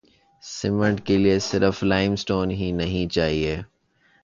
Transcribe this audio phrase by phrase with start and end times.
[0.43, 3.61] Cement کیلئے صرف limestone ہی نہیں چاہیے۔